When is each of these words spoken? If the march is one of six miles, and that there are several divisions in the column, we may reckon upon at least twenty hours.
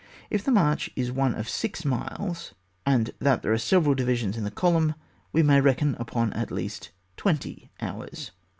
If 0.31 0.43
the 0.43 0.49
march 0.51 0.89
is 0.95 1.11
one 1.11 1.35
of 1.35 1.47
six 1.47 1.85
miles, 1.85 2.55
and 2.87 3.11
that 3.19 3.43
there 3.43 3.53
are 3.53 3.57
several 3.59 3.93
divisions 3.93 4.35
in 4.35 4.43
the 4.43 4.49
column, 4.49 4.95
we 5.31 5.43
may 5.43 5.61
reckon 5.61 5.95
upon 5.99 6.33
at 6.33 6.49
least 6.49 6.89
twenty 7.17 7.69
hours. 7.79 8.31